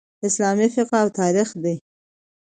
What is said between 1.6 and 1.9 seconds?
دئ.